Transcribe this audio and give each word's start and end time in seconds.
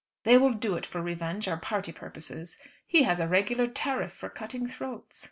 They 0.23 0.35
will 0.35 0.55
do 0.55 0.75
it 0.77 0.85
for 0.87 0.99
revenge, 0.99 1.47
or 1.47 1.57
party 1.57 1.91
purposes. 1.91 2.57
He 2.87 3.03
has 3.03 3.19
a 3.19 3.27
regular 3.27 3.67
tariff 3.67 4.11
for 4.13 4.29
cutting 4.29 4.65
throats. 4.65 5.19